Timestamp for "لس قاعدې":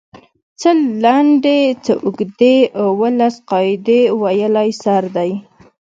3.19-4.01